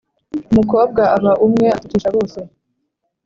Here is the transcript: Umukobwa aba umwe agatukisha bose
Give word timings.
Umukobwa 0.51 1.01
aba 1.15 1.31
umwe 1.45 1.67
agatukisha 1.75 2.09
bose 2.15 2.39